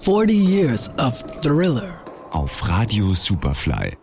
40 0.00 0.34
years 0.34 0.90
of 0.98 1.22
Thriller. 1.42 2.00
Auf 2.32 2.68
Radio 2.68 3.14
Superfly. 3.14 3.96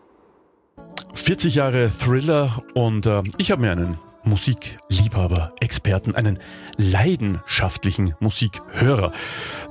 40 1.14 1.56
Jahre 1.56 1.90
Thriller 1.90 2.64
und 2.74 3.06
äh, 3.06 3.24
ich 3.38 3.52
habe 3.52 3.64
mir 3.64 3.72
einen 3.72 3.98
Musikliebhaber, 4.24 5.52
Experten, 5.60 6.16
einen 6.16 6.40
leidenschaftlichen 6.78 8.14
Musikhörer 8.22 9.12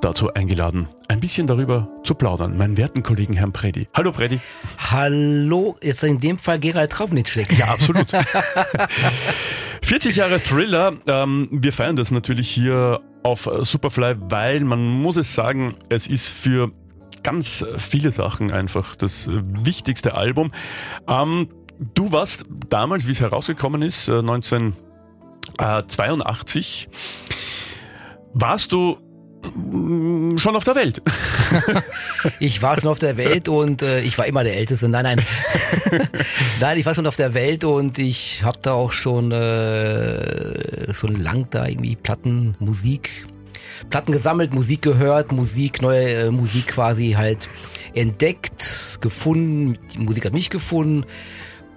dazu 0.03 0.35
eingeladen, 0.35 0.89
ein 1.09 1.21
bisschen 1.21 1.47
darüber 1.47 1.89
zu 2.05 2.15
plaudern. 2.15 2.59
Meinen 2.59 2.77
werten 2.77 3.03
Kollegen 3.03 3.33
Herrn 3.33 3.53
Preddy. 3.53 3.89
Hallo 3.95 4.13
Preddy. 4.13 4.41
Hallo, 4.77 5.77
jetzt 5.83 6.05
in 6.05 6.21
dem 6.21 6.37
Fall 6.37 6.59
Gerald 6.59 6.91
Traubnitschek. 6.91 7.57
Ja, 7.57 7.69
absolut. 7.69 8.09
40 9.83 10.17
Jahre 10.17 10.39
Thriller. 10.41 10.95
Ähm, 11.07 11.49
wir 11.51 11.73
feiern 11.73 11.97
das 11.97 12.11
natürlich 12.11 12.51
hier 12.51 13.01
auf 13.29 13.49
Superfly, 13.63 14.17
weil 14.29 14.61
man 14.61 14.87
muss 14.87 15.17
es 15.17 15.35
sagen, 15.35 15.75
es 15.89 16.07
ist 16.07 16.31
für 16.33 16.71
ganz 17.23 17.65
viele 17.77 18.13
Sachen 18.13 18.53
einfach 18.53 18.95
das 18.97 19.29
wichtigste 19.31 20.15
Album. 20.15 20.53
Ähm, 21.07 21.49
du 21.95 22.11
warst 22.13 22.45
damals, 22.69 23.07
wie 23.07 23.13
es 23.13 23.21
herausgekommen 23.21 23.81
ist, 23.83 24.09
1982, 24.09 26.89
warst 28.33 28.73
du 28.73 28.97
schon 30.37 30.57
auf 30.57 30.65
der 30.65 30.75
Welt. 30.75 31.03
ich 32.41 32.63
war 32.63 32.81
schon 32.81 32.91
auf 32.91 32.99
der 32.99 33.17
Welt 33.17 33.49
und 33.49 33.83
äh, 33.83 34.01
ich 34.01 34.19
war 34.19 34.27
immer 34.27 34.45
der 34.45 34.57
Älteste. 34.57 34.89
Nein, 34.89 35.05
nein. 35.05 35.25
nein, 36.61 36.79
ich 36.79 36.87
war 36.87 36.95
schon 36.95 37.07
auf 37.07 37.17
der 37.17 37.35
Welt 37.35 37.65
und 37.65 37.99
ich 37.99 38.43
habe 38.43 38.59
da 38.63 38.73
auch 38.73 38.93
schon, 38.93 39.33
äh, 39.33 40.93
schon 40.93 41.17
lang 41.17 41.47
da 41.51 41.67
irgendwie 41.67 41.97
Platten, 41.97 42.57
Musik, 42.59 43.11
Platten 43.91 44.13
gesammelt, 44.13 44.53
Musik 44.53 44.83
gehört, 44.83 45.33
Musik, 45.33 45.83
neue 45.83 46.13
äh, 46.13 46.31
Musik 46.31 46.69
quasi 46.69 47.13
halt 47.13 47.49
entdeckt, 47.95 48.99
gefunden. 49.01 49.79
Die 49.95 49.99
Musik 49.99 50.25
hat 50.25 50.33
mich 50.33 50.51
gefunden. 50.51 51.05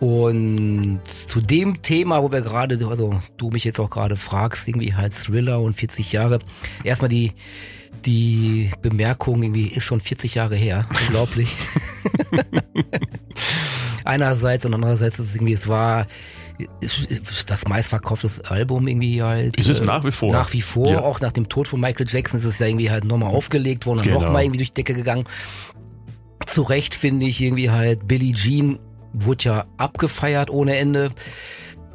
Und 0.02 1.02
zu 1.28 1.42
dem 1.42 1.84
Thema, 1.84 2.24
wo 2.24 2.32
wir 2.32 2.42
gerade, 2.42 2.84
also 2.88 3.22
du 3.38 3.52
mich 3.52 3.64
jetzt 3.64 3.80
auch 3.80 3.92
gerade 3.92 4.18
fragst, 4.18 4.68
irgendwie 4.68 4.96
halt 4.96 5.14
Thriller 5.14 5.62
und 5.62 5.76
40 5.76 6.12
Jahre. 6.12 6.40
Erstmal 6.84 7.10
die, 7.10 7.34
die 8.04 8.72
Bemerkung 8.82 9.44
irgendwie 9.44 9.68
ist 9.68 9.84
schon 9.84 10.02
40 10.02 10.34
Jahre 10.34 10.56
her. 10.56 10.88
Unglaublich. 11.08 11.56
Einerseits 14.04 14.66
und 14.66 14.74
andererseits 14.74 15.20
ist 15.20 15.30
es 15.30 15.36
irgendwie, 15.36 15.54
es 15.54 15.68
war 15.68 16.08
das 17.46 17.68
meistverkaufte 17.68 18.28
Album 18.50 18.88
irgendwie 18.88 19.22
halt. 19.22 19.56
Ist 19.58 19.70
es 19.70 19.84
nach 19.84 20.04
wie 20.04 20.12
vor? 20.12 20.32
Nach 20.32 20.52
wie 20.52 20.64
vor. 20.64 20.90
Ja. 20.90 21.02
Auch 21.02 21.20
nach 21.20 21.32
dem 21.32 21.48
Tod 21.48 21.68
von 21.68 21.80
Michael 21.80 22.08
Jackson 22.10 22.40
ist 22.40 22.46
es 22.46 22.58
ja 22.58 22.66
irgendwie 22.66 22.90
halt 22.90 23.06
nochmal 23.06 23.30
aufgelegt 23.30 23.86
worden 23.86 24.00
und 24.00 24.06
genau. 24.06 24.22
nochmal 24.22 24.46
irgendwie 24.46 24.58
durch 24.58 24.72
die 24.72 24.82
Decke 24.82 24.96
gegangen. 24.96 25.26
Zu 26.48 26.64
Recht 26.64 26.96
finde 26.96 27.28
ich 27.28 27.40
irgendwie 27.40 27.70
halt 27.70 28.08
Billie 28.08 28.34
Jean 28.34 28.80
wurde 29.14 29.44
ja 29.44 29.66
abgefeiert 29.78 30.50
ohne 30.50 30.78
Ende. 30.78 31.12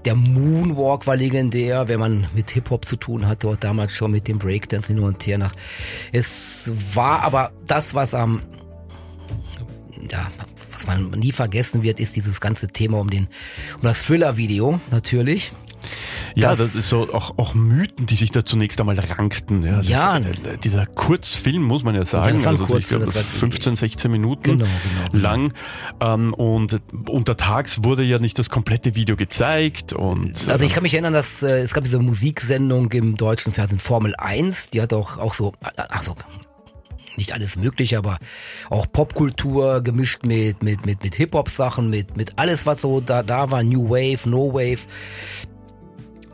Der 0.04 0.14
Moonwalk 0.14 1.06
war 1.06 1.16
legendär, 1.16 1.88
wenn 1.88 1.98
man 1.98 2.28
mit 2.34 2.50
Hip-Hop 2.50 2.84
zu 2.84 2.96
tun 2.96 3.26
hatte, 3.26 3.48
dort 3.48 3.64
damals 3.64 3.92
schon 3.92 4.12
mit 4.12 4.28
dem 4.28 4.38
Breakdance 4.38 4.88
hin 4.88 5.00
und 5.00 5.26
her 5.26 5.38
nach. 5.38 5.54
Es 6.12 6.70
war 6.94 7.22
aber 7.22 7.50
das, 7.66 7.94
was 7.94 8.14
am, 8.14 8.40
ja, 10.08 10.30
was 10.72 10.86
man 10.86 11.10
nie 11.10 11.32
vergessen 11.32 11.82
wird, 11.82 11.98
ist 11.98 12.14
dieses 12.14 12.40
ganze 12.40 12.68
Thema 12.68 13.00
um 13.00 13.10
den, 13.10 13.26
um 13.76 13.82
das 13.82 14.04
Thriller-Video 14.04 14.80
natürlich. 14.92 15.52
Ja, 16.36 16.50
das, 16.50 16.58
das, 16.58 16.74
ist 16.74 16.90
so 16.90 17.14
auch, 17.14 17.38
auch 17.38 17.54
Mythen, 17.54 18.04
die 18.04 18.14
sich 18.14 18.30
da 18.30 18.44
zunächst 18.44 18.78
einmal 18.78 18.98
rankten. 18.98 19.62
Ja, 19.62 19.80
ja. 19.80 20.16
Ist, 20.18 20.46
äh, 20.46 20.58
dieser 20.58 20.84
Kurzfilm, 20.84 21.62
muss 21.62 21.82
man 21.82 21.94
ja 21.94 22.04
sagen, 22.04 22.40
ja, 22.40 22.48
also 22.48 22.66
Kurzfilm, 22.66 23.04
ich 23.04 23.10
glaube 23.10 23.26
15, 23.26 23.76
16 23.76 24.10
Minuten 24.10 24.42
genau, 24.42 24.64
genau, 24.66 25.10
genau. 25.12 25.22
lang. 25.22 25.52
Ähm, 26.00 26.34
und 26.34 26.78
untertags 27.08 27.84
wurde 27.84 28.02
ja 28.02 28.18
nicht 28.18 28.38
das 28.38 28.50
komplette 28.50 28.94
Video 28.94 29.16
gezeigt. 29.16 29.94
Und, 29.94 30.46
also 30.46 30.62
ich 30.66 30.74
kann 30.74 30.82
mich 30.82 30.92
erinnern, 30.92 31.14
dass 31.14 31.42
äh, 31.42 31.60
es 31.60 31.72
gab 31.72 31.84
diese 31.84 32.00
Musiksendung 32.00 32.92
im 32.92 33.16
deutschen 33.16 33.54
Fernsehen 33.54 33.78
Formel 33.78 34.14
1, 34.16 34.70
die 34.70 34.82
hat 34.82 34.92
auch, 34.92 35.16
auch 35.16 35.32
so, 35.32 35.54
ach 35.62 36.02
so, 36.02 36.14
nicht 37.16 37.32
alles 37.32 37.56
mögliche, 37.56 37.96
aber 37.96 38.18
auch 38.68 38.86
Popkultur 38.92 39.80
gemischt 39.80 40.24
mit, 40.24 40.62
mit, 40.62 40.84
mit, 40.84 41.02
mit 41.02 41.14
Hip-Hop-Sachen, 41.14 41.88
mit, 41.88 42.16
mit 42.16 42.34
alles, 42.36 42.66
was 42.66 42.82
so 42.82 43.00
da, 43.00 43.22
da 43.22 43.50
war, 43.50 43.62
New 43.62 43.88
Wave, 43.88 44.28
No 44.28 44.52
Wave. 44.52 44.80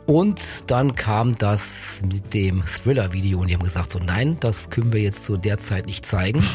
Und 0.05 0.69
dann 0.69 0.95
kam 0.95 1.37
das 1.37 2.01
mit 2.05 2.33
dem 2.33 2.65
Thriller-Video 2.65 3.39
und 3.39 3.47
die 3.47 3.53
haben 3.53 3.63
gesagt, 3.63 3.91
so 3.91 3.99
nein, 3.99 4.37
das 4.41 4.69
können 4.69 4.91
wir 4.91 5.01
jetzt 5.01 5.25
zu 5.25 5.37
der 5.37 5.57
Zeit 5.57 5.85
nicht 5.85 6.05
zeigen. 6.05 6.43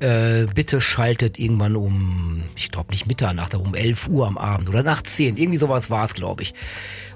Äh, 0.00 0.48
bitte 0.52 0.80
schaltet 0.80 1.38
irgendwann 1.38 1.76
um, 1.76 2.42
ich 2.56 2.72
glaube 2.72 2.90
nicht 2.90 3.06
Mitternacht, 3.06 3.54
aber 3.54 3.64
um 3.64 3.76
11 3.76 4.08
Uhr 4.08 4.26
am 4.26 4.36
Abend 4.36 4.68
oder 4.68 4.82
nach 4.82 5.00
10, 5.00 5.36
irgendwie 5.36 5.56
sowas 5.56 5.88
war 5.88 6.04
es, 6.04 6.14
glaube 6.14 6.42
ich. 6.42 6.52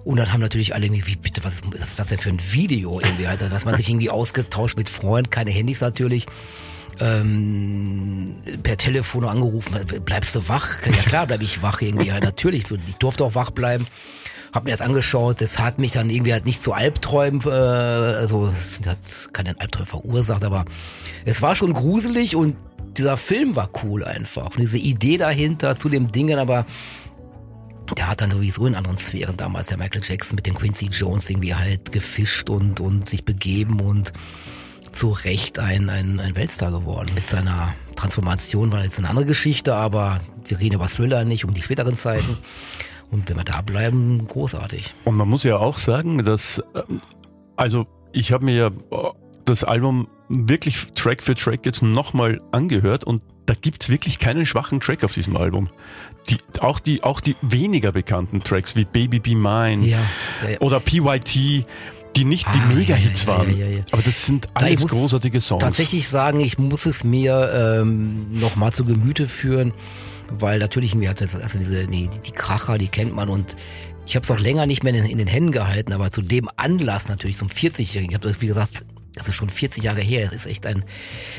Und 0.05 0.17
dann 0.17 0.33
haben 0.33 0.41
natürlich 0.41 0.77
alle 0.77 0.87
irgendwie, 0.87 1.05
wie 1.09 1.17
bitte, 1.17 1.43
was 1.43 1.55
ist, 1.55 1.65
was 1.67 1.89
ist 1.89 1.99
das 1.99 2.07
denn 2.07 2.19
für 2.19 2.31
ein 2.31 2.39
Video 2.53 3.01
irgendwie, 3.01 3.27
Alter, 3.27 3.49
dass 3.49 3.65
man 3.65 3.77
sich 3.77 3.89
irgendwie 3.89 4.11
ausgetauscht 4.11 4.77
mit 4.77 4.89
Freunden, 4.89 5.29
keine 5.29 5.51
Handys 5.51 5.81
natürlich 5.81 6.27
ähm, 7.01 8.27
per 8.63 8.77
Telefon 8.77 9.25
angerufen, 9.25 9.75
bleibst 10.05 10.37
du 10.37 10.49
wach? 10.49 10.81
Ja 10.87 11.03
klar, 11.03 11.27
bleib 11.27 11.43
ich 11.43 11.61
wach 11.63 11.83
irgendwie, 11.83 12.07
ja, 12.07 12.21
natürlich, 12.21 12.71
ich 12.71 12.95
durfte 12.95 13.25
auch 13.25 13.35
wach 13.35 13.51
bleiben 13.51 13.89
hab 14.53 14.65
mir 14.65 14.71
das 14.71 14.81
angeschaut, 14.81 15.41
das 15.41 15.59
hat 15.59 15.79
mich 15.79 15.93
dann 15.93 16.11
irgendwie 16.11 16.33
halt 16.33 16.47
nicht 16.47 16.63
zu 16.63 16.73
Albträumen, 16.73 17.41
äh, 17.47 17.51
also 17.51 18.53
hat 18.87 18.99
keinen 19.33 19.59
Albträumen 19.59 19.87
verursacht, 19.87 20.45
aber 20.45 20.65
es 21.25 21.43
war 21.43 21.55
schon 21.55 21.73
gruselig 21.73 22.37
und 22.37 22.57
dieser 22.97 23.17
Film 23.17 23.57
war 23.57 23.71
cool 23.83 24.05
einfach. 24.05 24.47
Und 24.47 24.61
diese 24.61 24.79
Idee 24.79 25.19
dahinter 25.19 25.77
zu 25.77 25.89
dem 25.89 26.11
Dingen, 26.11 26.39
aber 26.39 26.67
der 27.97 28.09
hat 28.09 28.21
dann 28.21 28.31
sowieso 28.31 28.67
in 28.67 28.75
anderen 28.75 28.99
Sphären 28.99 29.37
damals, 29.37 29.69
der 29.69 29.79
Michael 29.79 30.03
Jackson 30.05 30.37
mit 30.37 30.47
dem 30.47 30.55
Quincy 30.55 30.87
Jones 30.87 31.31
irgendwie 31.31 31.55
halt 31.55 31.93
gefischt 31.93 32.51
und, 32.51 32.81
und 32.81 33.09
sich 33.09 33.25
begeben 33.25 33.81
und 33.81 34.13
zu 34.93 35.11
Recht 35.11 35.59
ein, 35.59 35.89
ein, 35.89 36.21
ein 36.21 36.35
Weltstar 36.35 36.71
geworden. 36.71 37.13
Mit 37.15 37.27
seiner 37.27 37.75
Transformation 37.95 38.73
war 38.73 38.85
jetzt 38.85 38.99
eine 38.99 39.09
andere 39.09 39.27
Geschichte, 39.27 39.75
aber 39.75 40.19
wir 40.47 40.59
reden 40.59 40.75
über 40.75 40.89
Thriller 40.89 41.25
nicht 41.25 41.45
um 41.45 41.55
die 41.55 41.63
späteren 41.63 41.95
Zeiten. 41.95 42.37
Und 43.11 43.29
wenn 43.29 43.37
wir 43.37 43.45
da 43.45 43.63
bleiben, 43.63 44.27
großartig. 44.27 44.95
Und 45.05 45.17
man 45.17 45.29
muss 45.29 45.45
ja 45.45 45.57
auch 45.57 45.79
sagen, 45.79 46.25
dass, 46.25 46.63
ähm, 46.75 47.01
also 47.57 47.87
ich 48.13 48.33
habe 48.33 48.45
mir 48.45 48.55
ja 48.55 48.67
äh, 48.67 49.11
das 49.45 49.65
Album 49.65 50.09
wirklich 50.29 50.93
Track 50.95 51.23
für 51.23 51.35
Track 51.35 51.65
jetzt 51.65 51.83
nochmal 51.83 52.41
angehört 52.53 53.05
und 53.05 53.23
da 53.47 53.55
gibt's 53.55 53.89
wirklich 53.89 54.19
keinen 54.19 54.45
schwachen 54.45 54.81
Track 54.81 55.05
auf 55.05 55.15
diesem 55.15 55.37
Album. 55.37 55.71
Die, 56.29 56.37
auch, 56.61 56.81
die, 56.81 57.03
auch 57.03 57.21
die 57.21 57.35
weniger 57.41 57.93
bekannten 57.93 58.43
Tracks 58.43 58.77
wie 58.77 58.85
Baby 58.85 59.21
Be 59.21 59.35
Mine 59.35 59.87
ja, 59.87 60.01
ja, 60.43 60.51
ja. 60.51 60.61
oder 60.61 60.81
PYT, 60.81 61.65
die 62.17 62.25
nicht 62.25 62.47
ah, 62.47 62.53
die 62.53 62.75
Mega-Hits 62.75 63.27
waren. 63.27 63.49
Aber 63.91 64.03
das 64.03 64.27
sind 64.27 64.49
alles 64.53 64.87
großartige 64.87 65.41
Songs. 65.41 65.63
Tatsächlich 65.63 66.09
sagen, 66.09 66.41
ich 66.41 66.59
muss 66.59 66.85
es 66.85 67.05
mir 67.05 67.81
ähm, 67.81 68.27
nochmal 68.33 68.73
zu 68.75 68.85
Gemüte 68.85 69.29
führen 69.29 69.73
weil 70.31 70.59
natürlich 70.59 70.94
mir 70.94 71.11
hat 71.11 71.21
das, 71.21 71.34
also 71.34 71.59
diese 71.59 71.87
die, 71.87 72.09
die 72.09 72.33
Kracher, 72.33 72.78
die 72.78 72.89
kennt 72.89 73.15
man 73.15 73.28
und 73.28 73.56
ich 74.06 74.16
habe 74.16 74.25
es 74.25 74.31
auch 74.31 74.39
länger 74.39 74.66
nicht 74.66 74.83
mehr 74.83 74.94
in, 74.94 75.05
in, 75.05 75.19
den 75.19 75.27
Händen 75.27 75.53
gehalten, 75.53 75.93
aber 75.93 76.11
zu 76.11 76.22
dem 76.22 76.49
Anlass 76.56 77.09
natürlich 77.09 77.37
zum 77.37 77.49
40-Jährigen, 77.49 78.11
ich 78.11 78.15
habe 78.15 78.27
das 78.27 78.41
wie 78.41 78.47
gesagt, 78.47 78.84
das 79.15 79.28
ist 79.28 79.34
schon 79.34 79.50
40 79.50 79.83
Jahre 79.83 80.00
her, 80.00 80.25
das 80.25 80.34
ist 80.34 80.47
echt 80.47 80.67
ein, 80.67 80.84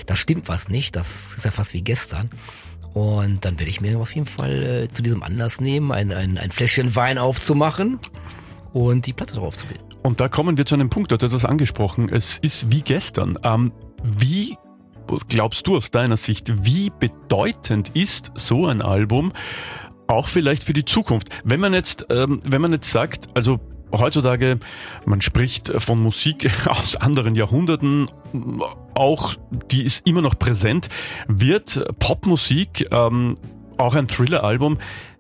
da 0.06 0.16
stimmt 0.16 0.48
was 0.48 0.70
nicht, 0.70 0.96
das 0.96 1.34
ist 1.36 1.46
ja 1.46 1.52
fast 1.52 1.74
wie 1.74 1.82
gestern. 1.82 2.30
Und 2.94 3.46
dann 3.46 3.60
werde 3.60 3.70
ich 3.70 3.82
mir 3.82 4.00
auf 4.00 4.14
jeden 4.16 4.26
Fall 4.26 4.64
äh, 4.64 4.88
zu 4.88 5.04
diesem 5.04 5.22
Anlass 5.22 5.62
nehmen, 5.62 5.92
ein, 5.92 6.12
ein, 6.12 6.38
ein 6.38 6.52
Fläschchen 6.52 6.96
Wein 6.96 7.18
aufzumachen 7.18 8.00
und 8.74 9.06
die 9.06 9.14
Platte 9.14 9.36
drauf 9.36 9.56
zu 9.56 9.68
legen. 9.68 9.84
Und 10.02 10.20
da 10.20 10.28
kommen 10.28 10.58
wir 10.58 10.66
zu 10.66 10.76
einem 10.76 10.90
Punkt, 10.90 11.12
du 11.12 11.16
hast 11.16 11.34
das 11.34 11.46
angesprochen, 11.46 12.10
es 12.10 12.38
ist 12.40 12.72
wie 12.72 12.82
gestern. 12.82 13.38
Ähm, 13.44 13.72
wie 14.04 14.58
glaubst 15.28 15.68
du 15.68 15.78
aus 15.78 15.92
deiner 15.92 16.18
Sicht, 16.18 16.66
wie 16.66 16.90
bedeutend 16.90 17.90
ist 17.96 18.32
so 18.36 18.68
ein 18.68 18.82
Album 18.82 19.34
auch 20.08 20.28
vielleicht 20.28 20.64
für 20.64 20.74
die 20.74 20.86
Zukunft? 20.86 21.30
Wenn 21.44 21.60
man 21.60 21.74
jetzt, 21.74 22.06
ähm, 22.10 22.42
wenn 22.46 22.62
man 22.62 22.72
jetzt 22.72 22.92
sagt, 22.92 23.28
also 23.36 23.60
heutzutage, 23.92 24.60
man 25.06 25.22
spricht 25.22 25.72
von 25.82 26.02
Musik 26.02 26.50
aus 26.68 26.96
anderen 26.96 27.36
Jahrhunderten, 27.36 28.10
auch 28.94 29.36
die 29.72 29.84
ist 29.84 30.08
immer 30.08 30.22
noch 30.22 30.38
präsent, 30.38 30.90
wird 31.28 31.84
Popmusik, 32.00 32.88
ähm, 32.92 33.38
auch 33.78 33.96
ein 33.96 34.08
Thriller-Album, 34.08 34.78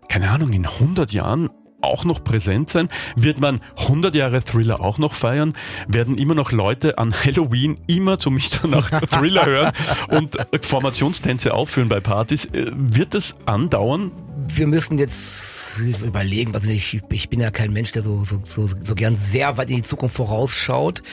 keine 0.09 0.31
Ahnung, 0.31 0.51
in 0.51 0.65
100 0.65 1.11
Jahren 1.11 1.49
auch 1.81 2.05
noch 2.05 2.23
präsent 2.23 2.69
sein? 2.69 2.89
Wird 3.15 3.39
man 3.39 3.61
100 3.77 4.15
Jahre 4.15 4.43
Thriller 4.43 4.81
auch 4.81 4.97
noch 4.97 5.13
feiern? 5.13 5.53
Werden 5.87 6.17
immer 6.17 6.35
noch 6.35 6.51
Leute 6.51 6.97
an 6.97 7.13
Halloween 7.13 7.79
immer 7.87 8.19
zu 8.19 8.31
Mitternacht 8.31 8.93
Thriller 9.11 9.45
hören 9.45 9.71
und 10.09 10.37
Formationstänze 10.61 11.53
aufführen 11.53 11.89
bei 11.89 11.99
Partys? 11.99 12.45
Äh, 12.45 12.71
wird 12.73 13.13
das 13.13 13.35
andauern? 13.45 14.11
Wir 14.47 14.67
müssen 14.67 14.97
jetzt 14.97 15.79
überlegen, 15.79 16.53
also 16.53 16.69
ich, 16.69 17.01
ich 17.09 17.29
bin 17.29 17.39
ja 17.39 17.51
kein 17.51 17.71
Mensch, 17.71 17.91
der 17.91 18.01
so, 18.01 18.23
so, 18.23 18.39
so, 18.43 18.67
so 18.67 18.95
gern 18.95 19.15
sehr 19.15 19.57
weit 19.57 19.69
in 19.69 19.77
die 19.77 19.83
Zukunft 19.83 20.15
vorausschaut. 20.15 21.03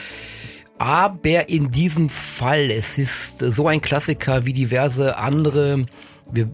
Aber 0.79 1.49
in 1.49 1.71
diesem 1.71 2.09
Fall, 2.09 2.71
es 2.71 2.99
ist 2.99 3.39
so 3.39 3.67
ein 3.67 3.81
Klassiker 3.81 4.45
wie 4.45 4.53
diverse 4.53 5.17
andere. 5.17 5.87
Wir, 6.33 6.51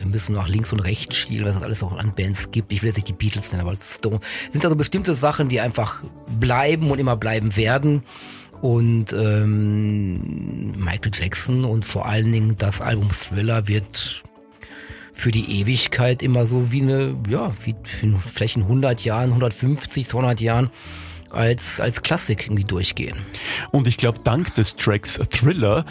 wir 0.00 0.08
müssen 0.08 0.34
nach 0.34 0.48
links 0.48 0.72
und 0.72 0.80
rechts 0.80 1.14
schielen, 1.16 1.46
was 1.46 1.56
es 1.56 1.62
alles 1.62 1.82
auch 1.82 1.92
an 1.92 2.14
Bands 2.14 2.50
gibt. 2.50 2.72
Ich 2.72 2.82
will 2.82 2.88
jetzt 2.88 2.96
nicht 2.96 3.08
die 3.08 3.12
Beatles 3.12 3.52
nennen, 3.52 3.66
aber 3.66 3.76
Stone. 3.78 4.20
Es 4.46 4.52
sind 4.52 4.64
also 4.64 4.76
bestimmte 4.76 5.14
Sachen, 5.14 5.48
die 5.48 5.60
einfach 5.60 6.02
bleiben 6.40 6.90
und 6.90 6.98
immer 6.98 7.16
bleiben 7.16 7.56
werden. 7.56 8.02
Und 8.60 9.12
ähm, 9.12 10.72
Michael 10.72 11.12
Jackson 11.12 11.64
und 11.64 11.84
vor 11.84 12.06
allen 12.06 12.32
Dingen 12.32 12.56
das 12.56 12.80
Album 12.80 13.10
Thriller 13.10 13.68
wird 13.68 14.22
für 15.12 15.30
die 15.30 15.60
Ewigkeit 15.60 16.22
immer 16.22 16.46
so 16.46 16.72
wie 16.72 16.82
eine, 16.82 17.16
ja, 17.28 17.52
wie 17.62 17.74
vielleicht 18.26 18.56
in 18.56 18.62
100 18.62 19.04
Jahren, 19.04 19.30
150, 19.30 20.06
200 20.06 20.40
Jahren 20.40 20.70
als, 21.30 21.80
als 21.80 22.02
Klassik 22.02 22.46
irgendwie 22.46 22.64
durchgehen. 22.64 23.16
Und 23.70 23.86
ich 23.86 23.96
glaube, 23.96 24.20
dank 24.24 24.54
des 24.54 24.76
Tracks 24.76 25.20
Thriller 25.30 25.84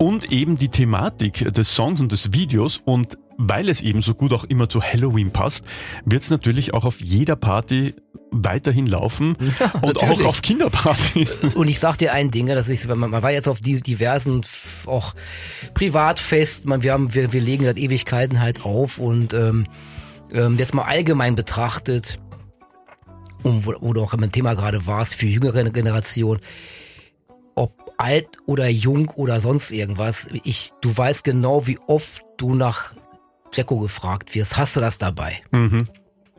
und 0.00 0.32
eben 0.32 0.56
die 0.56 0.70
Thematik 0.70 1.52
des 1.52 1.74
Songs 1.74 2.00
und 2.00 2.10
des 2.10 2.32
Videos 2.32 2.80
und 2.86 3.18
weil 3.36 3.68
es 3.68 3.82
eben 3.82 4.00
so 4.00 4.14
gut 4.14 4.32
auch 4.32 4.44
immer 4.44 4.68
zu 4.68 4.82
Halloween 4.82 5.30
passt, 5.30 5.64
wird 6.06 6.22
es 6.22 6.30
natürlich 6.30 6.72
auch 6.72 6.86
auf 6.86 7.02
jeder 7.02 7.36
Party 7.36 7.94
weiterhin 8.30 8.86
laufen 8.86 9.36
ja, 9.60 9.72
und 9.82 9.94
natürlich. 9.94 10.20
auch 10.20 10.26
auf 10.26 10.42
Kinderpartys. 10.42 11.40
Und 11.54 11.68
ich 11.68 11.80
sag 11.80 11.96
dir 11.96 12.12
ein 12.12 12.30
Ding, 12.30 12.46
dass 12.46 12.68
ich, 12.68 12.86
man, 12.86 13.10
man 13.10 13.22
war 13.22 13.32
jetzt 13.32 13.48
auf 13.48 13.60
die 13.60 13.80
diversen 13.80 14.42
auch 14.86 15.14
Privatfest, 15.74 16.66
man, 16.66 16.82
wir 16.82 16.92
haben, 16.92 17.12
wir, 17.14 17.32
wir 17.32 17.40
legen 17.40 17.64
seit 17.64 17.78
Ewigkeiten 17.78 18.40
halt 18.40 18.64
auf 18.64 18.98
und 18.98 19.34
ähm, 19.34 19.66
ähm, 20.32 20.56
jetzt 20.58 20.74
mal 20.74 20.84
allgemein 20.84 21.34
betrachtet, 21.34 22.20
und 23.42 23.66
wo, 23.66 23.74
wo 23.80 23.92
du 23.92 24.02
auch 24.02 24.14
im 24.14 24.32
Thema 24.32 24.54
gerade 24.54 24.86
warst, 24.86 25.14
für 25.14 25.26
jüngere 25.26 25.64
Generationen, 25.70 26.40
ob 27.54 27.89
alt 28.00 28.38
oder 28.46 28.68
jung 28.68 29.08
oder 29.10 29.40
sonst 29.40 29.70
irgendwas, 29.70 30.28
ich, 30.44 30.72
du 30.80 30.96
weißt 30.96 31.22
genau, 31.22 31.66
wie 31.66 31.78
oft 31.86 32.22
du 32.38 32.54
nach 32.54 32.92
Jacko 33.52 33.78
gefragt 33.78 34.34
wirst, 34.34 34.56
hast 34.56 34.76
du 34.76 34.80
das 34.80 34.98
dabei? 34.98 35.42
Mhm. 35.50 35.86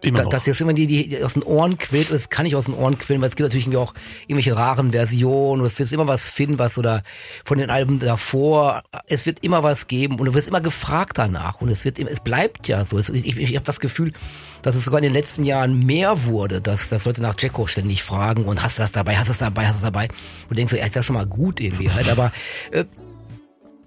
Immer 0.03 0.23
da, 0.23 0.29
dass 0.29 0.45
jetzt 0.45 0.61
immer 0.61 0.73
die, 0.73 0.87
die 0.87 1.23
aus 1.23 1.33
den 1.33 1.43
Ohren 1.43 1.77
quillt, 1.77 2.11
das 2.11 2.29
kann 2.29 2.45
ich 2.45 2.55
aus 2.55 2.65
den 2.65 2.73
Ohren 2.73 2.97
quillen, 2.97 3.21
weil 3.21 3.29
es 3.29 3.35
gibt 3.35 3.47
natürlich 3.47 3.65
irgendwie 3.65 3.77
auch 3.77 3.93
irgendwelche 4.27 4.55
raren 4.55 4.91
Versionen, 4.91 5.63
du 5.63 5.79
wirst 5.79 5.93
immer 5.93 6.07
was 6.07 6.29
finden, 6.29 6.59
was 6.59 6.77
oder 6.77 7.03
von 7.45 7.57
den 7.57 7.69
Alben 7.69 7.99
davor, 7.99 8.83
es 9.07 9.25
wird 9.25 9.43
immer 9.43 9.63
was 9.63 9.87
geben 9.87 10.19
und 10.19 10.25
du 10.25 10.33
wirst 10.33 10.47
immer 10.47 10.61
gefragt 10.61 11.17
danach 11.17 11.61
und 11.61 11.69
es 11.69 11.85
wird, 11.85 11.99
es 11.99 12.19
bleibt 12.19 12.67
ja 12.67 12.83
so. 12.85 12.97
Ich, 12.97 13.09
ich, 13.09 13.37
ich 13.37 13.55
habe 13.55 13.65
das 13.65 13.79
Gefühl, 13.79 14.13
dass 14.61 14.75
es 14.75 14.85
sogar 14.85 14.99
in 14.99 15.03
den 15.03 15.13
letzten 15.13 15.45
Jahren 15.45 15.85
mehr 15.85 16.25
wurde, 16.25 16.61
dass, 16.61 16.89
dass 16.89 17.05
Leute 17.05 17.21
nach 17.21 17.35
Jacko 17.37 17.67
ständig 17.67 18.03
fragen 18.03 18.45
und 18.45 18.63
hast 18.63 18.77
du 18.77 18.83
das 18.83 18.91
dabei, 18.91 19.17
hast 19.17 19.27
du 19.27 19.31
das 19.31 19.39
dabei, 19.39 19.67
hast 19.67 19.79
du 19.79 19.81
das 19.81 19.91
dabei 19.91 20.05
und 20.05 20.51
du 20.51 20.55
denkst 20.55 20.71
so, 20.71 20.77
ja, 20.77 20.85
ist 20.85 20.95
ja 20.95 21.03
schon 21.03 21.15
mal 21.15 21.25
gut 21.25 21.59
irgendwie 21.59 21.89
halt, 21.89 22.09
aber 22.09 22.31
äh, 22.71 22.85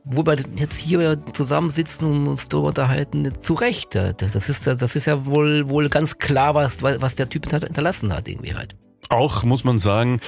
wo 0.04 0.24
wir 0.24 0.36
jetzt 0.54 0.76
hier 0.76 1.18
zusammensitzen 1.32 2.06
und 2.06 2.28
uns 2.28 2.48
darüber 2.48 2.68
unterhalten, 2.68 3.32
zu 3.40 3.54
Recht. 3.54 3.94
Das 3.94 4.48
ist, 4.48 4.66
das 4.66 4.96
ist 4.96 5.06
ja 5.06 5.26
wohl, 5.26 5.68
wohl 5.68 5.88
ganz 5.88 6.18
klar, 6.18 6.54
was, 6.54 6.82
was 6.82 7.14
der 7.14 7.28
Typ 7.28 7.50
hinterlassen 7.50 8.12
hat, 8.12 8.28
irgendwie 8.28 8.54
halt. 8.54 8.76
Auch, 9.08 9.44
muss 9.44 9.64
man 9.64 9.78
sagen, 9.78 10.20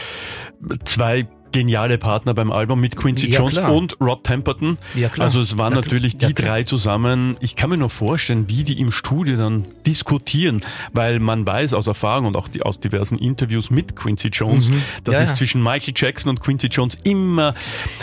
zwei 0.85 1.29
geniale 1.57 1.97
Partner 1.97 2.35
beim 2.35 2.53
Album 2.53 2.83
mit 2.83 2.97
Quincy 2.97 3.31
ja, 3.31 3.39
Jones 3.39 3.55
klar. 3.55 3.73
und 3.73 3.99
Rod 3.99 4.25
Temperton. 4.25 4.77
Ja, 4.95 5.09
klar. 5.09 5.27
Also 5.27 5.41
es 5.41 5.57
waren 5.57 5.73
ja, 5.73 5.81
natürlich 5.81 6.19
die 6.19 6.27
ja, 6.27 6.33
drei 6.33 6.65
zusammen. 6.65 7.39
Ich 7.41 7.57
kann 7.57 7.71
mir 7.71 7.79
nur 7.79 7.89
vorstellen, 7.89 8.47
wie 8.49 8.63
die 8.63 8.79
im 8.79 8.93
Studio 8.93 9.39
dann 9.39 9.65
diskutieren, 9.87 10.61
weil 10.93 11.19
man 11.19 11.47
weiß 11.47 11.73
aus 11.73 11.87
Erfahrung 11.87 12.27
und 12.27 12.37
auch 12.37 12.49
die, 12.49 12.63
aus 12.63 12.79
diversen 12.79 13.17
Interviews 13.19 13.71
mit 13.71 13.97
Quincy 13.97 14.29
Jones, 14.29 14.69
mhm. 14.69 14.83
dass 15.05 15.31
es 15.31 15.39
zwischen 15.39 15.63
Michael 15.63 15.95
Jackson 15.97 16.29
und 16.29 16.41
Quincy 16.43 16.67
Jones 16.67 16.99
immer 17.05 17.55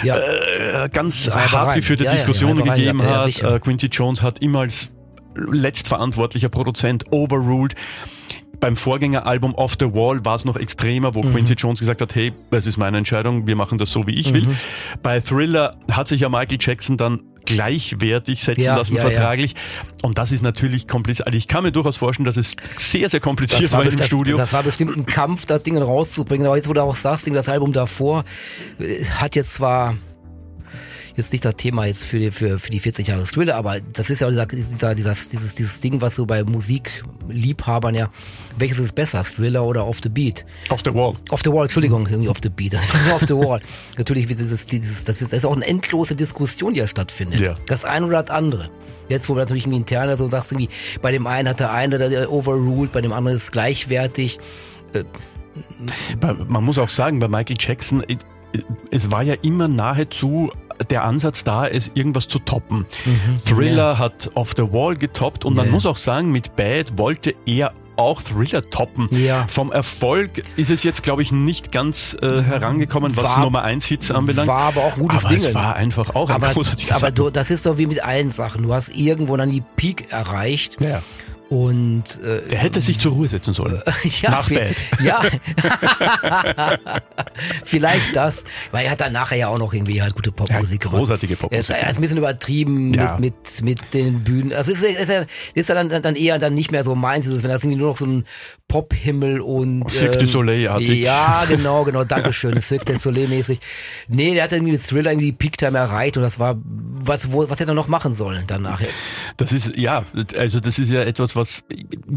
äh, 0.01 0.89
ganz 0.89 1.29
hart 1.29 1.75
geführte 1.75 2.06
Diskussionen 2.06 2.63
gegeben 2.63 3.03
hat. 3.03 3.39
Äh, 3.39 3.59
Quincy 3.59 3.88
Jones 3.88 4.23
hat 4.23 4.39
immer 4.39 4.61
als 4.61 4.89
letztverantwortlicher 5.35 6.50
Produzent 6.50 7.12
overruled. 7.12 7.75
Beim 8.59 8.77
Vorgängeralbum 8.77 9.56
Off 9.56 9.75
the 9.77 9.94
Wall 9.94 10.24
war 10.24 10.35
es 10.35 10.45
noch 10.45 10.56
extremer, 10.56 11.15
wo 11.15 11.24
mhm. 11.24 11.33
Quincy 11.33 11.53
Jones 11.53 11.80
gesagt 11.80 12.01
hat, 12.01 12.15
hey, 12.15 12.31
es 12.51 12.65
ist 12.65 12.77
meine 12.77 12.97
Entscheidung, 12.97 13.45
wir 13.45 13.56
machen 13.56 13.77
das 13.77 13.91
so, 13.91 14.07
wie 14.07 14.13
ich 14.13 14.31
mhm. 14.31 14.35
will. 14.35 14.47
Bei 15.01 15.19
Thriller 15.19 15.75
hat 15.91 16.07
sich 16.07 16.21
ja 16.21 16.30
Michael 16.30 16.57
Jackson 16.62 16.95
dann 16.95 17.19
gleichwertig 17.45 18.41
setzen 18.41 18.62
ja, 18.62 18.77
lassen, 18.77 18.95
ja, 18.95 19.01
vertraglich. 19.01 19.53
Ja. 19.53 20.07
Und 20.07 20.18
das 20.18 20.31
ist 20.31 20.41
natürlich 20.41 20.88
kompliziert. 20.88 21.27
Also 21.27 21.38
ich 21.38 21.47
kann 21.47 21.63
mir 21.63 21.71
durchaus 21.71 21.97
vorstellen, 21.97 22.25
dass 22.25 22.38
es 22.38 22.56
sehr, 22.77 23.09
sehr 23.09 23.19
kompliziert 23.19 23.71
war, 23.74 23.83
war 23.83 23.91
im 23.91 23.97
Studio. 24.01 24.38
Das 24.38 24.53
war 24.53 24.63
bestimmt 24.63 24.95
ein 24.95 25.06
Kampf, 25.06 25.45
das 25.45 25.63
Ding 25.63 25.77
rauszubringen. 25.77 26.47
Aber 26.47 26.56
jetzt, 26.56 26.69
wo 26.69 26.74
du 26.74 26.81
auch 26.81 26.95
sagst, 26.95 27.30
das 27.33 27.50
Album 27.50 27.74
davor 27.74 28.24
äh, 28.80 29.03
hat 29.03 29.35
jetzt 29.35 29.56
zwar 29.56 29.95
jetzt 31.15 31.31
nicht 31.31 31.45
das 31.45 31.56
Thema 31.56 31.86
jetzt 31.86 32.06
für, 32.06 32.31
für, 32.31 32.60
für 32.60 32.71
die 32.71 32.80
40 32.80 33.07
Jahre 33.07 33.25
Thriller, 33.25 33.56
aber 33.56 33.80
das 33.80 34.10
ist 34.10 34.21
ja 34.21 34.27
auch 34.27 34.31
dieser, 34.31 34.45
dieser, 34.48 34.95
dieses, 34.95 35.30
dieses, 35.30 35.56
dieses 35.56 35.81
Ding, 35.81 36.01
was 36.01 36.15
so 36.15 36.25
bei 36.25 36.44
Musikliebhabern 36.44 37.95
ja, 37.95 38.10
welches 38.57 38.80
ist 38.80 38.95
besser, 38.95 39.24
Thriller 39.24 39.63
oder 39.63 39.86
Off 39.86 40.00
the 40.01 40.10
Beat? 40.10 40.45
Off 40.69 40.81
the 40.83 40.94
Wall. 40.94 41.15
Off 41.30 41.42
the 41.44 41.51
Wall, 41.51 41.63
Entschuldigung, 41.63 42.07
irgendwie 42.07 42.30
Off 42.30 42.39
the 42.42 42.50
Beat. 42.50 42.75
Off 43.13 43.24
the 43.27 43.36
Wall. 43.36 43.62
Natürlich, 43.98 44.27
dieses, 44.27 44.65
dieses, 44.68 45.04
das, 45.04 45.21
ist, 45.21 45.33
das 45.33 45.39
ist 45.39 45.45
auch 45.45 45.56
eine 45.56 45.65
endlose 45.65 46.15
Diskussion, 46.15 46.74
die 46.74 46.80
ja 46.80 46.88
stattfindet. 46.88 47.39
Ja. 47.39 47.56
Das 47.68 47.86
eine 47.86 48.06
oder 48.06 48.24
das 48.24 48.36
andere. 48.36 48.69
Jetzt, 49.09 49.27
wo 49.30 49.33
man 49.33 49.44
natürlich 49.44 49.63
irgendwie 49.63 49.80
intern 49.80 50.16
so 50.18 50.27
sagst, 50.27 50.51
irgendwie, 50.51 50.69
bei 51.01 51.12
dem 51.12 51.27
einen 51.27 51.50
hat 51.50 51.59
der 51.59 51.71
eine 51.71 51.98
der 51.98 52.31
overruled, 52.31 52.92
bei 52.92 53.01
dem 53.01 53.12
anderen 53.12 53.38
ist 53.38 53.44
es 53.44 53.51
gleichwertig. 53.51 54.39
Äh, 54.94 55.04
man 56.48 56.63
muss 56.63 56.77
auch 56.77 56.89
sagen, 56.89 57.19
bei 57.19 57.27
Michael 57.27 57.57
Jackson, 57.59 58.04
es 58.92 59.12
war 59.12 59.24
ja 59.24 59.36
immer 59.42 59.68
nahezu 59.68 60.51
der 60.89 61.03
Ansatz 61.03 61.43
da 61.43 61.65
ist, 61.65 61.91
irgendwas 61.95 62.27
zu 62.27 62.39
toppen. 62.39 62.85
Mhm. 63.05 63.43
Thriller 63.45 63.93
ja. 63.93 63.97
hat 63.97 64.31
Off 64.35 64.53
the 64.55 64.71
Wall 64.71 64.95
getoppt 64.95 65.45
und 65.45 65.55
ja. 65.55 65.63
man 65.63 65.71
muss 65.71 65.85
auch 65.85 65.97
sagen, 65.97 66.31
mit 66.31 66.55
Bad 66.55 66.97
wollte 66.97 67.35
er 67.45 67.73
auch 67.95 68.21
Thriller 68.21 68.69
toppen. 68.69 69.07
Ja. 69.11 69.45
Vom 69.47 69.71
Erfolg 69.71 70.43
ist 70.55 70.69
es 70.69 70.83
jetzt, 70.83 71.03
glaube 71.03 71.21
ich, 71.21 71.31
nicht 71.31 71.71
ganz 71.71 72.17
äh, 72.21 72.41
herangekommen, 72.41 73.15
was 73.15 73.35
war, 73.35 73.43
Nummer 73.43 73.63
1 73.63 73.85
Hits 73.85 74.11
anbelangt. 74.11 74.47
War 74.47 74.61
aber 74.61 74.81
auch 74.83 74.93
ein 74.93 74.99
gutes 74.99 75.25
aber 75.25 75.35
Ding. 75.35 75.43
Es 75.43 75.53
war 75.53 75.75
einfach 75.75 76.15
auch 76.15 76.29
aber, 76.29 76.47
ein 76.47 76.53
großartiges 76.53 76.95
Aber 76.95 77.11
du, 77.11 77.29
das 77.29 77.51
ist 77.51 77.65
doch 77.65 77.77
wie 77.77 77.85
mit 77.85 78.03
allen 78.03 78.31
Sachen. 78.31 78.63
Du 78.63 78.73
hast 78.73 78.89
irgendwo 78.89 79.37
dann 79.37 79.51
die 79.51 79.63
Peak 79.75 80.11
erreicht. 80.11 80.81
Ja. 80.81 81.01
Und 81.53 82.19
äh, 82.23 82.47
er 82.50 82.57
hätte 82.57 82.81
sich 82.81 82.97
zur 82.97 83.11
Ruhe 83.11 83.27
setzen 83.27 83.53
sollen. 83.53 83.79
ja, 84.21 84.31
Nach 84.31 84.50
Bad. 84.50 84.75
Ja. 85.03 85.21
Vielleicht 87.63 88.15
das, 88.15 88.44
weil 88.71 88.85
er 88.85 88.91
hat 88.91 89.01
dann 89.01 89.13
nachher 89.13 89.38
ja 89.38 89.50
auch 89.50 89.59
noch 89.59 89.71
irgendwie 89.71 90.01
halt 90.01 90.15
gute 90.15 90.31
Popmusik 90.31 90.83
ja, 90.83 90.89
gemacht. 90.89 91.01
Großartige 91.01 91.35
Popmusik. 91.35 91.53
Er 91.53 91.59
ist, 91.59 91.83
er 91.83 91.91
ist 91.91 91.97
ein 91.97 92.01
bisschen 92.01 92.17
übertrieben 92.17 92.92
ja. 92.95 93.19
mit, 93.19 93.35
mit, 93.61 93.81
mit 93.81 93.94
den 93.94 94.23
Bühnen. 94.23 94.51
Also 94.51 94.71
ist, 94.71 94.81
ist, 94.81 95.11
ist, 95.11 95.28
ist 95.54 95.69
er 95.69 95.75
dann, 95.75 96.01
dann 96.01 96.16
eher 96.16 96.39
dann 96.39 96.56
nicht 96.56 96.71
mehr 96.71 96.83
so 96.83 96.95
meins, 96.95 97.28
wenn 97.28 97.49
das 97.49 97.63
irgendwie 97.63 97.78
nur 97.78 97.89
noch 97.89 97.97
so 97.97 98.06
ein 98.07 98.25
Pophimmel 98.68 99.39
und 99.39 99.87
Cirque 99.92 100.18
du 100.18 100.21
ähm, 100.21 100.28
Soleil-artig. 100.28 100.99
Ja, 101.01 101.45
genau, 101.47 101.83
genau, 101.83 102.04
Dankeschön, 102.04 102.59
Cirque 102.61 102.85
du 102.85 102.97
Soleil-mäßig. 102.97 103.59
Nee, 104.07 104.33
der 104.33 104.45
hat 104.45 104.54
irgendwie 104.54 104.71
mit 104.71 104.81
Thriller 104.81 105.11
irgendwie 105.11 105.28
die 105.28 105.33
Peak-Time 105.33 105.78
erreicht 105.78 106.18
und 106.18 106.23
das 106.23 106.39
war, 106.39 106.56
was, 106.66 107.31
wo, 107.31 107.47
was 107.47 107.59
hätte 107.59 107.73
er 107.73 107.75
noch 107.75 107.87
machen 107.87 108.13
sollen 108.13 108.45
danach? 108.47 108.81
Das 109.37 109.51
ist, 109.51 109.75
ja, 109.75 110.04
also 110.35 110.59
das 110.59 110.80
ist 110.80 110.89
ja 110.89 111.04
etwas, 111.04 111.35
was 111.35 111.43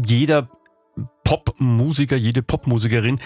jeder 0.05 0.49
Popmusiker, 1.27 2.15
jede 2.15 2.41
Popmusikerin, 2.41 3.19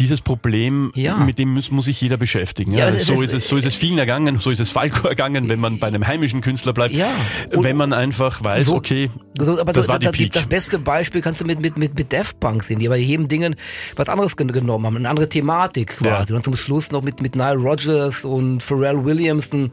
dieses 0.00 0.20
Problem, 0.20 0.90
ja. 0.96 1.18
mit 1.18 1.38
dem 1.38 1.54
muss, 1.54 1.70
muss 1.70 1.84
sich 1.84 2.00
jeder 2.00 2.16
beschäftigen. 2.16 2.72
Ja, 2.72 2.88
ja 2.88 2.98
so, 2.98 3.22
ist 3.22 3.32
es, 3.32 3.46
so 3.46 3.56
ist 3.56 3.64
es 3.64 3.76
vielen 3.76 3.98
ergangen, 3.98 4.40
so 4.40 4.50
ist 4.50 4.58
es 4.58 4.70
Falco 4.70 5.06
ergangen, 5.06 5.48
wenn 5.48 5.60
man 5.60 5.78
bei 5.78 5.86
einem 5.86 6.04
heimischen 6.04 6.40
Künstler 6.40 6.72
bleibt. 6.72 6.94
Ja. 6.94 7.12
Und 7.54 7.62
wenn 7.62 7.76
man 7.76 7.92
einfach 7.92 8.42
weiß, 8.42 8.66
so, 8.66 8.74
okay, 8.74 9.08
so, 9.38 9.60
aber 9.60 9.72
das, 9.72 9.86
so, 9.86 9.92
war 9.92 10.00
die 10.00 10.08
Peak. 10.08 10.32
das 10.32 10.48
beste 10.48 10.80
Beispiel 10.80 11.20
kannst 11.20 11.40
du 11.40 11.44
mit, 11.44 11.60
mit, 11.60 11.78
mit, 11.78 11.94
mit 11.96 12.12
Daft 12.12 12.40
Punk 12.40 12.64
sehen, 12.64 12.80
die 12.80 12.88
bei 12.88 12.96
jedem 12.96 13.28
Dingen 13.28 13.54
was 13.94 14.08
anderes 14.08 14.36
genommen 14.36 14.84
haben, 14.84 14.96
eine 14.96 15.08
andere 15.08 15.28
Thematik 15.28 15.98
quasi. 15.98 16.32
Ja. 16.32 16.36
Und 16.36 16.44
zum 16.44 16.56
Schluss 16.56 16.90
noch 16.90 17.02
mit, 17.02 17.22
mit 17.22 17.36
Nile 17.36 17.54
Rodgers 17.54 18.24
und 18.24 18.64
Pharrell 18.64 19.04
Williams 19.04 19.52
ein 19.52 19.70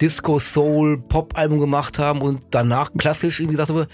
Disco 0.00 0.38
Soul 0.38 1.02
Pop 1.08 1.36
Album 1.36 1.58
gemacht 1.58 1.98
haben 1.98 2.22
und 2.22 2.40
danach 2.50 2.92
klassisch 2.96 3.40
irgendwie 3.40 3.56
gesagt 3.56 3.70
habe, 3.70 3.88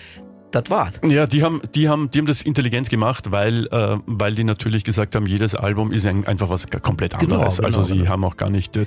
das 0.51 0.65
war's. 0.69 1.01
Ja, 1.07 1.27
die 1.27 1.43
haben, 1.43 1.61
die 1.75 1.89
haben, 1.89 2.11
die 2.11 2.19
haben 2.19 2.27
das 2.27 2.43
intelligent 2.43 2.91
gemacht, 2.91 3.31
weil, 3.31 3.67
äh, 3.67 3.97
weil 4.07 4.35
die 4.35 4.45
natürlich 4.45 4.85
gesagt 4.85 5.15
haben, 5.15 5.27
jedes 5.27 5.55
Album 5.55 5.93
ist 5.93 6.07
ein, 6.07 6.27
einfach 6.27 6.49
was 6.49 6.67
komplett 6.69 7.19
genau, 7.19 7.37
anderes. 7.37 7.57
Genau, 7.57 7.67
also 7.67 7.79
genau, 7.79 7.89
sie 7.89 7.99
genau. 7.99 8.11
haben 8.11 8.25
auch 8.25 8.37
gar 8.37 8.51
nicht 8.51 8.79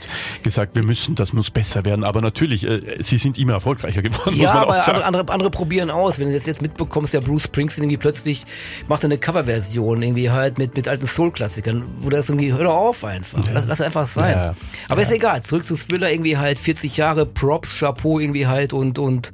gesagt, 0.44 0.76
wir 0.76 0.84
müssen, 0.84 1.16
das 1.16 1.34
muss 1.34 1.52
besser 1.52 1.86
werden. 1.86 2.04
Aber 2.04 2.22
natürlich, 2.22 2.66
äh, 2.66 2.82
sie 3.02 3.18
sind 3.18 3.38
immer 3.38 3.54
erfolgreicher 3.54 4.02
geworden. 4.02 4.36
Ja, 4.36 4.54
aber 4.54 4.88
andere, 4.88 5.06
andere, 5.06 5.30
andere 5.30 5.50
probieren 5.52 5.90
aus. 5.90 6.20
Wenn 6.20 6.28
du 6.28 6.34
das 6.34 6.46
jetzt 6.46 6.62
mitbekommst, 6.62 7.14
der 7.14 7.22
Bruce 7.22 7.44
Springsteen 7.44 7.84
irgendwie 7.86 7.98
plötzlich 7.98 8.46
macht 8.88 9.06
eine 9.06 9.18
Coverversion 9.18 10.02
irgendwie 10.02 10.30
halt 10.30 10.58
mit, 10.58 10.76
mit 10.76 10.88
alten 10.88 11.08
Soul-Klassikern, 11.08 11.84
wo 12.00 12.10
das 12.10 12.30
irgendwie, 12.30 12.52
hör 12.54 12.64
doch 12.64 12.76
auf 12.76 13.04
einfach. 13.04 13.46
Ja. 13.48 13.54
Lass, 13.54 13.66
lass 13.66 13.82
einfach 13.82 14.08
sein. 14.08 14.36
Ja. 14.36 14.56
Aber 14.90 15.02
ja. 15.02 15.08
ist 15.08 15.14
egal, 15.14 15.42
zurück 15.44 15.66
zu 15.66 15.76
Thriller 15.76 16.12
irgendwie 16.12 16.38
halt 16.38 16.60
40 16.60 16.98
Jahre, 16.98 17.26
Props, 17.26 17.80
Chapeau 17.80 18.20
irgendwie 18.20 18.48
halt 18.48 18.74
und, 18.74 19.00
und 19.00 19.32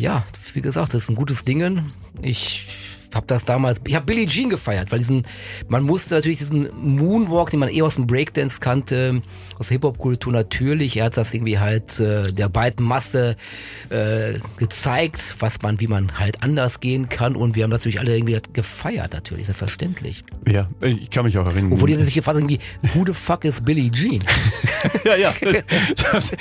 ja, 0.00 0.24
wie 0.54 0.62
gesagt, 0.62 0.94
das 0.94 1.04
ist 1.04 1.08
ein 1.10 1.14
gutes 1.14 1.44
Ding. 1.44 1.92
Ich 2.22 2.66
habe 3.14 3.26
das 3.26 3.44
damals, 3.44 3.80
ich 3.86 3.94
habe 3.94 4.06
Billie 4.06 4.26
Jean 4.26 4.50
gefeiert, 4.50 4.92
weil 4.92 4.98
diesen, 4.98 5.26
man 5.68 5.82
musste 5.82 6.14
natürlich 6.14 6.38
diesen 6.38 6.68
Moonwalk, 6.80 7.50
den 7.50 7.60
man 7.60 7.68
eh 7.68 7.82
aus 7.82 7.96
dem 7.96 8.06
Breakdance 8.06 8.60
kannte, 8.60 9.22
aus 9.58 9.68
der 9.68 9.74
Hip-Hop-Kultur 9.74 10.32
natürlich, 10.32 10.96
er 10.96 11.06
hat 11.06 11.16
das 11.16 11.34
irgendwie 11.34 11.58
halt 11.58 12.00
äh, 12.00 12.32
der 12.32 12.48
breiten 12.48 12.82
Masse 12.82 13.36
äh, 13.90 14.38
gezeigt, 14.56 15.36
was 15.38 15.60
man, 15.62 15.80
wie 15.80 15.86
man 15.86 16.18
halt 16.18 16.42
anders 16.42 16.80
gehen 16.80 17.08
kann 17.08 17.36
und 17.36 17.56
wir 17.56 17.64
haben 17.64 17.70
das 17.70 17.80
natürlich 17.80 18.00
alle 18.00 18.16
irgendwie 18.16 18.38
gefeiert 18.52 19.12
natürlich, 19.12 19.46
selbstverständlich. 19.46 20.24
Ja, 20.46 20.68
ich 20.80 21.10
kann 21.10 21.24
mich 21.24 21.36
auch 21.38 21.46
erinnern. 21.46 21.72
Obwohl 21.72 21.88
die 21.88 22.02
sich 22.02 22.14
gefragt 22.14 22.38
irgendwie, 22.38 22.58
who 22.94 23.04
the 23.06 23.12
fuck 23.12 23.44
is 23.44 23.60
Billie 23.60 23.90
Jean? 23.90 24.24
ja, 25.04 25.16
ja. 25.16 25.32
Das, 26.12 26.32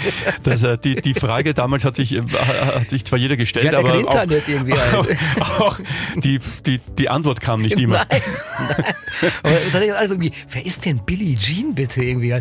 das, 0.43 0.63
äh, 0.63 0.77
die, 0.77 0.95
die 1.01 1.13
Frage 1.13 1.53
damals 1.53 1.83
hat 1.83 1.95
sich, 1.95 2.13
äh, 2.13 2.21
hat 2.21 2.89
sich 2.89 3.05
zwar 3.05 3.19
jeder 3.19 3.37
gestellt, 3.37 3.73
aber 3.73 3.93
auch, 3.93 4.27
irgendwie 4.47 4.73
auch, 4.73 5.07
auch 5.59 5.79
die, 6.15 6.39
die, 6.65 6.79
die 6.97 7.09
Antwort 7.09 7.41
kam 7.41 7.61
nicht 7.61 7.79
immer. 7.79 8.05
Nein, 8.09 8.21
nein. 8.59 9.33
Aber 9.43 9.53
tatsächlich 9.71 9.95
alles 9.95 10.11
irgendwie, 10.11 10.31
wer 10.51 10.65
ist 10.65 10.85
denn 10.85 10.99
Billie 11.05 11.37
Jean 11.37 11.75
bitte 11.75 12.03
irgendwie. 12.03 12.39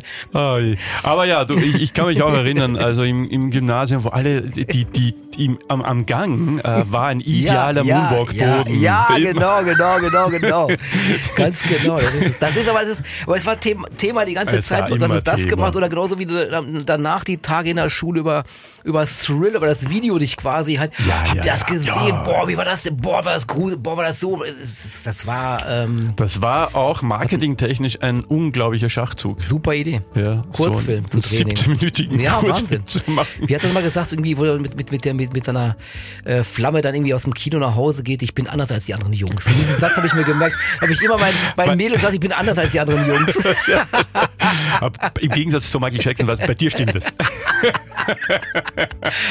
Aber 1.02 1.24
ja, 1.24 1.44
du, 1.44 1.58
ich, 1.58 1.74
ich 1.76 1.92
kann 1.94 2.06
mich 2.06 2.22
auch 2.22 2.32
erinnern, 2.32 2.76
also 2.76 3.02
im, 3.02 3.28
im 3.28 3.50
Gymnasium, 3.50 4.04
wo 4.04 4.08
alle, 4.08 4.42
die, 4.42 4.84
die, 4.84 5.14
die 5.38 5.56
am, 5.68 5.82
am 5.82 6.04
Gang 6.06 6.58
äh, 6.64 6.84
war 6.90 7.06
ein 7.06 7.20
idealer 7.20 7.82
ja, 7.84 8.00
Moonwalk-Boden. 8.10 8.80
Ja, 8.80 9.06
ja 9.08 9.16
Immer- 9.16 9.32
genau, 9.32 9.62
genau, 9.64 9.98
genau, 10.00 10.28
genau. 10.28 10.68
Ganz 11.36 11.62
genau. 11.62 11.98
Das 11.98 12.14
ist, 12.14 12.42
das 12.42 12.56
ist 12.56 12.68
aber, 12.68 12.80
das 12.80 12.88
ist, 12.90 13.02
aber 13.26 13.36
es 13.36 13.46
war 13.46 13.58
Thema, 13.60 13.88
Thema 13.96 14.24
die 14.24 14.34
ganze 14.34 14.58
Es 14.58 14.66
Zeit. 14.66 14.90
Und 14.90 15.00
das 15.00 15.10
ist 15.12 15.26
das 15.26 15.36
Thema. 15.36 15.48
gemacht 15.50 15.76
oder 15.76 15.88
genauso 15.88 16.18
wie 16.18 16.26
dann- 16.26 16.82
danach 16.84 17.24
die 17.24 17.38
Tage 17.38 17.70
in 17.70 17.76
der 17.76 17.88
Schule 17.90 18.20
über, 18.20 18.44
über 18.84 19.04
Thrill, 19.06 19.54
über 19.54 19.66
das 19.66 19.88
Video 19.88 20.18
dich 20.18 20.36
quasi 20.36 20.74
halt, 20.76 20.92
Ja, 21.06 21.20
habt 21.20 21.28
ja, 21.28 21.34
ihr 21.44 21.50
das 21.52 21.60
ja, 21.60 21.66
gesehen? 21.66 22.08
ja. 22.08 22.22
Boah, 22.24 22.48
wie 22.48 22.56
war 22.56 22.64
das 22.64 22.82
denn? 22.82 22.96
Boah, 22.96 23.24
war 23.24 23.34
das 23.34 23.46
cool? 23.56 23.76
Boah, 23.76 23.96
war 23.96 24.04
das 24.04 24.20
so? 24.20 24.42
Das, 24.44 25.02
das 25.04 25.26
war 25.26 25.68
ähm, 25.68 26.14
Das 26.16 26.42
war 26.42 26.74
auch 26.74 27.02
marketingtechnisch 27.02 28.02
ein 28.02 28.24
unglaublicher 28.24 28.88
Schachzug. 28.90 29.40
super 29.42 29.74
Idee. 29.74 30.00
Ja, 30.14 30.44
Kurzfilm 30.52 31.04
so 31.10 31.20
zu 31.20 31.28
drehen. 31.36 31.50
17-minütigen 31.50 32.20
Ja, 32.20 32.32
Kurzfilm 32.40 32.82
Wahnsinn. 32.86 33.02
Wie 33.46 33.54
hat 33.54 33.64
er 33.64 33.72
mal 33.72 33.82
gesagt, 33.82 34.12
irgendwie, 34.12 34.36
wo 34.36 34.44
er 34.44 34.58
mit, 34.58 34.76
mit, 34.76 34.90
mit, 34.90 35.04
der, 35.04 35.14
mit, 35.14 35.27
mit 35.32 35.44
seiner 35.44 35.76
äh, 36.24 36.42
Flamme 36.42 36.82
dann 36.82 36.94
irgendwie 36.94 37.14
aus 37.14 37.22
dem 37.22 37.34
Kino 37.34 37.58
nach 37.58 37.76
Hause 37.76 38.02
geht, 38.02 38.22
ich 38.22 38.34
bin 38.34 38.46
anders 38.48 38.70
als 38.70 38.86
die 38.86 38.94
anderen 38.94 39.12
Jungs. 39.12 39.46
Und 39.46 39.58
diesen 39.58 39.76
Satz 39.76 39.96
habe 39.96 40.06
ich 40.06 40.14
mir 40.14 40.24
gemerkt, 40.24 40.56
habe 40.80 40.92
ich 40.92 41.02
immer 41.02 41.18
meinen 41.18 41.36
mein 41.56 41.76
Mädels 41.76 41.96
gesagt, 41.96 42.14
ich 42.14 42.20
bin 42.20 42.32
anders 42.32 42.58
als 42.58 42.72
die 42.72 42.80
anderen 42.80 43.06
Jungs. 43.08 43.38
Aber 44.80 45.12
Im 45.20 45.30
Gegensatz 45.30 45.70
zu 45.70 45.80
Michael 45.80 46.00
Jackson, 46.00 46.26
was, 46.26 46.38
bei 46.38 46.54
dir 46.54 46.70
stimmt 46.70 46.94
es. 46.94 47.04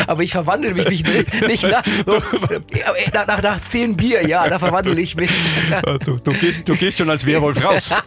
Aber 0.07 0.23
ich 0.23 0.31
verwandle 0.31 0.73
mich 0.73 0.87
nicht, 0.89 1.47
nicht 1.47 1.63
nach, 1.63 1.83
so, 2.05 2.21
nach, 3.13 3.27
nach, 3.27 3.41
nach 3.41 3.61
zehn 3.61 3.95
Bier, 3.95 4.27
ja, 4.27 4.47
da 4.47 4.59
verwandle 4.59 4.99
ich 4.99 5.15
mich. 5.15 5.31
Du, 6.05 6.17
du, 6.17 6.33
gehst, 6.33 6.61
du 6.65 6.75
gehst 6.75 6.97
schon 6.97 7.09
als 7.09 7.25
Werwolf 7.25 7.63
raus. 7.63 7.89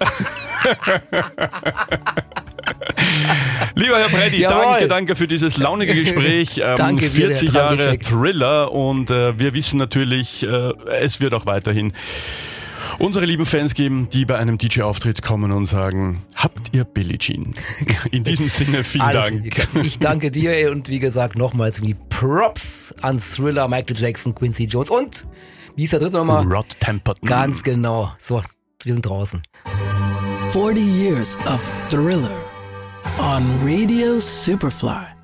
Lieber 3.81 3.97
Herr 3.99 4.09
Preddy, 4.09 4.41
Jawohl. 4.43 4.63
danke, 4.63 4.89
danke 4.89 5.17
für 5.17 5.27
dieses 5.27 5.57
launige 5.57 5.95
Gespräch. 5.95 6.51
Ähm, 6.61 6.77
Danke 6.77 7.09
dir, 7.09 7.29
40 7.29 7.55
Herr 7.55 7.75
Jahre. 7.75 7.99
Thriller 7.99 8.73
und 8.73 9.11
äh, 9.11 9.39
wir 9.39 9.55
wissen 9.55 9.79
natürlich, 9.79 10.43
äh, 10.43 10.73
es 11.01 11.21
wird 11.21 11.33
auch 11.33 11.47
weiterhin 11.47 11.93
unsere 12.99 13.25
lieben 13.25 13.47
Fans 13.47 13.73
geben, 13.75 14.09
die 14.13 14.27
bei 14.27 14.37
einem 14.37 14.59
DJ-Auftritt 14.59 15.23
kommen 15.23 15.53
und 15.53 15.65
sagen, 15.65 16.23
habt 16.35 16.75
ihr 16.75 16.85
Billie 16.85 17.19
Jean? 17.19 17.53
In 18.11 18.25
diesem 18.25 18.49
Sinne, 18.49 18.85
vielen 18.85 19.05
Alles, 19.05 19.31
Dank. 19.31 19.85
Ich 19.85 19.99
danke 19.99 20.31
dir 20.31 20.71
und 20.73 20.89
wie 20.89 20.99
gesagt 20.99 21.37
nochmals 21.37 21.83
wie 21.83 21.95
Props 22.11 22.95
an 23.01 23.19
Thriller, 23.19 23.69
Michael 23.69 23.97
Jackson, 23.97 24.35
Quincy 24.35 24.65
Jones 24.65 24.91
und 24.91 25.27
wie 25.77 25.85
ist 25.85 25.93
der 25.93 26.01
dritte 26.01 26.17
nochmal? 26.17 26.45
Rod 26.45 26.67
Temperton. 26.81 27.27
Ganz 27.29 27.63
genau. 27.63 28.13
So, 28.21 28.43
wir 28.83 28.93
sind 28.93 29.07
draußen. 29.07 29.43
40 30.53 30.85
years 30.85 31.39
of 31.47 31.73
Thriller 31.89 32.40
on 33.19 33.65
Radio 33.65 34.17
Superfly. 34.19 35.20